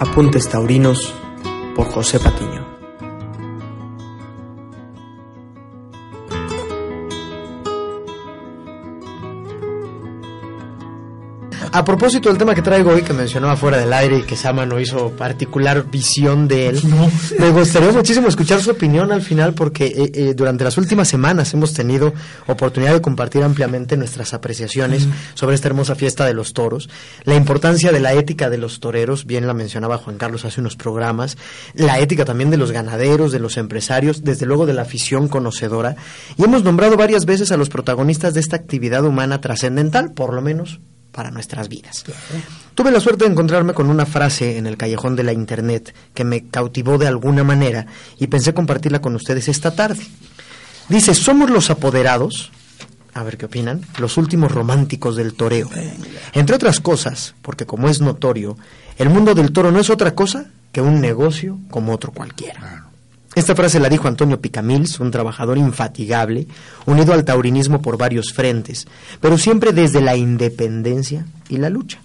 [0.00, 1.14] Apuntes Taurinos
[1.76, 2.69] por José Patiño.
[11.90, 14.78] Propósito del tema que traigo hoy, que mencionaba fuera del aire y que Sama no
[14.78, 16.80] hizo particular visión de él,
[17.36, 21.52] me gustaría muchísimo escuchar su opinión al final porque eh, eh, durante las últimas semanas
[21.52, 22.14] hemos tenido
[22.46, 26.88] oportunidad de compartir ampliamente nuestras apreciaciones sobre esta hermosa fiesta de los toros,
[27.24, 30.76] la importancia de la ética de los toreros, bien la mencionaba Juan Carlos hace unos
[30.76, 31.38] programas,
[31.74, 35.96] la ética también de los ganaderos, de los empresarios, desde luego de la afición conocedora,
[36.36, 40.40] y hemos nombrado varias veces a los protagonistas de esta actividad humana trascendental, por lo
[40.40, 40.78] menos
[41.12, 42.04] para nuestras vidas.
[42.74, 46.24] Tuve la suerte de encontrarme con una frase en el callejón de la Internet que
[46.24, 47.86] me cautivó de alguna manera
[48.18, 50.06] y pensé compartirla con ustedes esta tarde.
[50.88, 52.50] Dice, somos los apoderados,
[53.14, 55.70] a ver qué opinan, los últimos románticos del toreo.
[56.32, 58.56] Entre otras cosas, porque como es notorio,
[58.98, 62.89] el mundo del toro no es otra cosa que un negocio como otro cualquiera.
[63.40, 66.46] Esta frase la dijo Antonio Picamils, un trabajador infatigable,
[66.84, 68.86] unido al taurinismo por varios frentes,
[69.18, 72.02] pero siempre desde la independencia y la lucha.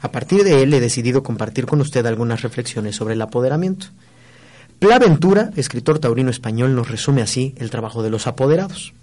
[0.00, 3.88] A partir de él he decidido compartir con usted algunas reflexiones sobre el apoderamiento.
[4.78, 8.94] Pla Ventura, escritor taurino español, nos resume así el trabajo de los apoderados.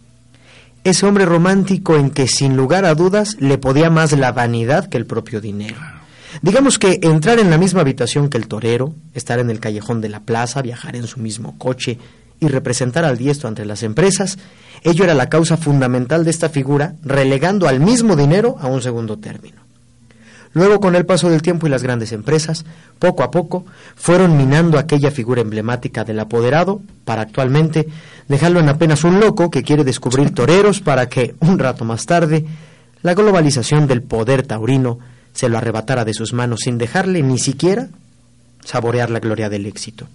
[0.84, 4.98] Ese hombre romántico en que sin lugar a dudas le podía más la vanidad que
[4.98, 5.99] el propio dinero
[6.42, 10.10] Digamos que entrar en la misma habitación que el torero, estar en el callejón de
[10.10, 11.98] la plaza, viajar en su mismo coche
[12.40, 14.38] y representar al diestro ante las empresas,
[14.84, 19.18] ello era la causa fundamental de esta figura, relegando al mismo dinero a un segundo
[19.18, 19.60] término.
[20.54, 22.66] Luego, con el paso del tiempo y las grandes empresas,
[22.98, 23.66] poco a poco,
[23.96, 27.88] fueron minando aquella figura emblemática del apoderado para actualmente
[28.28, 32.46] dejarlo en apenas un loco que quiere descubrir toreros para que, un rato más tarde,
[33.04, 35.00] la globalización del poder taurino
[35.34, 37.90] se lo arrebatara de sus manos sin dejarle ni siquiera
[38.64, 40.08] saborear la gloria del éxito.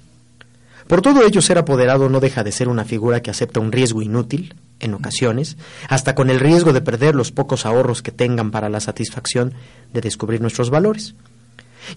[0.86, 4.02] Por todo ello, ser apoderado no deja de ser una figura que acepta un riesgo
[4.02, 5.56] inútil, en ocasiones,
[5.88, 9.54] hasta con el riesgo de perder los pocos ahorros que tengan para la satisfacción
[9.92, 11.14] de descubrir nuestros valores.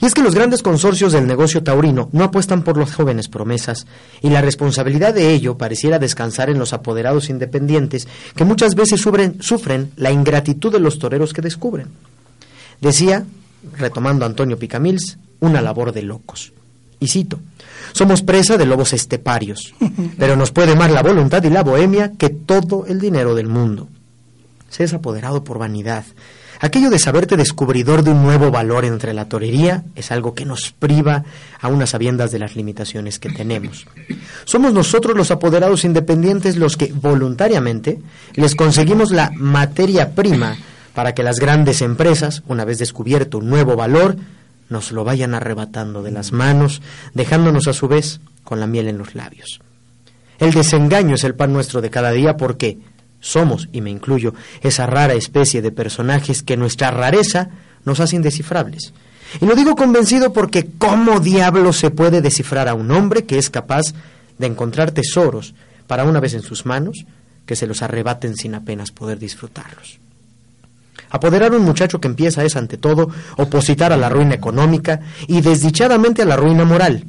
[0.01, 3.87] Y es que los grandes consorcios del negocio taurino no apuestan por las jóvenes promesas,
[4.21, 9.41] y la responsabilidad de ello pareciera descansar en los apoderados independientes, que muchas veces sufren,
[9.41, 11.87] sufren la ingratitud de los toreros que descubren.
[12.81, 13.25] Decía,
[13.77, 16.53] retomando Antonio Picamils, una labor de locos.
[16.99, 17.39] Y cito,
[17.93, 19.73] somos presa de lobos esteparios,
[20.17, 23.87] pero nos puede más la voluntad y la bohemia que todo el dinero del mundo.
[24.69, 26.05] Se es apoderado por vanidad.
[26.59, 30.71] Aquello de saberte descubridor de un nuevo valor entre la torería es algo que nos
[30.71, 31.23] priva
[31.61, 33.85] a unas sabiendas de las limitaciones que tenemos.
[34.43, 37.99] Somos nosotros los apoderados independientes los que voluntariamente
[38.33, 40.57] les conseguimos la materia prima
[40.97, 44.17] para que las grandes empresas, una vez descubierto un nuevo valor,
[44.67, 46.81] nos lo vayan arrebatando de las manos,
[47.13, 49.59] dejándonos a su vez con la miel en los labios.
[50.39, 52.79] El desengaño es el pan nuestro de cada día porque
[53.19, 57.49] somos, y me incluyo, esa rara especie de personajes que nuestra rareza
[57.85, 58.91] nos hace indescifrables.
[59.39, 63.51] Y lo digo convencido porque ¿cómo diablo se puede descifrar a un hombre que es
[63.51, 63.93] capaz
[64.39, 65.53] de encontrar tesoros
[65.85, 67.05] para una vez en sus manos
[67.45, 69.99] que se los arrebaten sin apenas poder disfrutarlos?
[71.09, 75.41] Apoderar a un muchacho que empieza es, ante todo, opositar a la ruina económica y
[75.41, 77.05] desdichadamente a la ruina moral.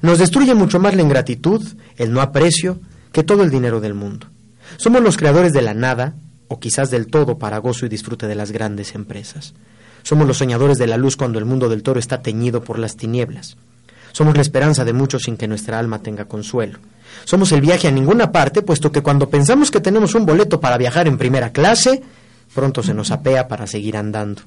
[0.00, 1.62] Nos destruye mucho más la ingratitud,
[1.96, 2.80] el no aprecio,
[3.12, 4.28] que todo el dinero del mundo.
[4.76, 6.14] Somos los creadores de la nada,
[6.48, 9.54] o quizás del todo para gozo y disfrute de las grandes empresas.
[10.02, 12.96] Somos los soñadores de la luz cuando el mundo del toro está teñido por las
[12.96, 13.56] tinieblas.
[14.12, 16.78] Somos la esperanza de muchos sin que nuestra alma tenga consuelo.
[17.24, 20.76] Somos el viaje a ninguna parte, puesto que cuando pensamos que tenemos un boleto para
[20.76, 22.02] viajar en primera clase,
[22.54, 24.42] pronto se nos apea para seguir andando.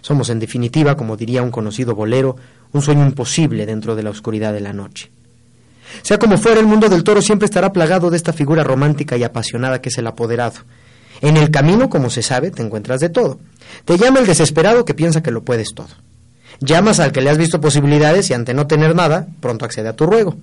[0.00, 2.36] Somos, en definitiva, como diría un conocido bolero,
[2.72, 5.10] un sueño imposible dentro de la oscuridad de la noche.
[6.02, 9.22] Sea como fuera, el mundo del toro siempre estará plagado de esta figura romántica y
[9.22, 10.60] apasionada que es el apoderado.
[11.20, 13.38] En el camino, como se sabe, te encuentras de todo.
[13.84, 15.88] Te llama el desesperado que piensa que lo puedes todo.
[16.60, 19.96] Llamas al que le has visto posibilidades y ante no tener nada, pronto accede a
[19.96, 20.36] tu ruego.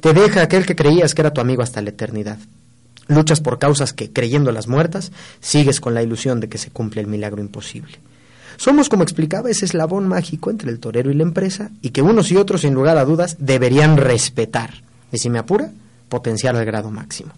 [0.00, 2.38] Te deja aquel que creías que era tu amigo hasta la eternidad.
[3.10, 5.10] Luchas por causas que, creyéndolas muertas,
[5.40, 7.98] sigues con la ilusión de que se cumple el milagro imposible.
[8.56, 12.30] Somos, como explicaba, ese eslabón mágico entre el torero y la empresa y que unos
[12.30, 14.74] y otros, sin lugar a dudas, deberían respetar.
[15.10, 15.72] Y si me apura,
[16.08, 17.32] potenciar al grado máximo.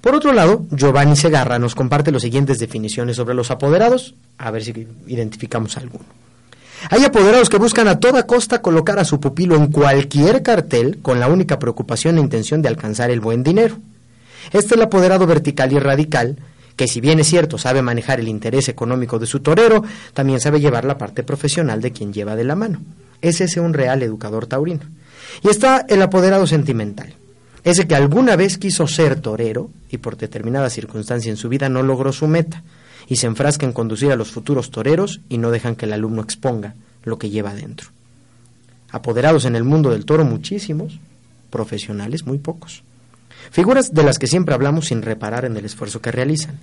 [0.00, 4.62] Por otro lado, Giovanni Segarra nos comparte las siguientes definiciones sobre los apoderados, a ver
[4.62, 6.04] si identificamos alguno.
[6.90, 11.18] Hay apoderados que buscan a toda costa colocar a su pupilo en cualquier cartel con
[11.18, 13.76] la única preocupación e intención de alcanzar el buen dinero.
[14.46, 16.36] Este es el apoderado vertical y radical,
[16.76, 19.84] que si bien es cierto sabe manejar el interés económico de su torero,
[20.14, 22.80] también sabe llevar la parte profesional de quien lleva de la mano.
[23.20, 24.82] Es ese un real educador taurino.
[25.42, 27.14] Y está el apoderado sentimental,
[27.64, 31.82] ese que alguna vez quiso ser torero y por determinada circunstancia en su vida no
[31.82, 32.62] logró su meta
[33.06, 36.22] y se enfrasca en conducir a los futuros toreros y no dejan que el alumno
[36.22, 37.88] exponga lo que lleva adentro.
[38.90, 40.98] Apoderados en el mundo del toro muchísimos,
[41.50, 42.82] profesionales muy pocos.
[43.50, 46.58] Figuras de las que siempre hablamos sin reparar en el esfuerzo que realizan.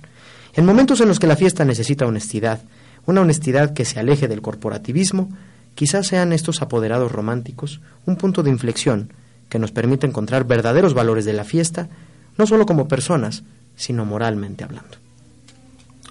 [0.54, 2.60] En momentos en los que la fiesta necesita honestidad,
[3.06, 5.30] una honestidad que se aleje del corporativismo,
[5.74, 9.12] quizás sean estos apoderados románticos un punto de inflexión
[9.48, 11.88] que nos permite encontrar verdaderos valores de la fiesta,
[12.36, 13.44] no solo como personas,
[13.76, 14.96] sino moralmente hablando.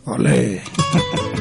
[0.05, 0.61] Olé.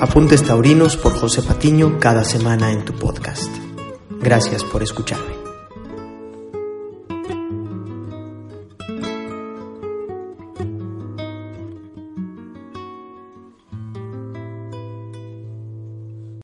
[0.00, 3.50] Apuntes Taurinos por José Patiño cada semana en tu podcast.
[4.08, 5.39] Gracias por escucharme.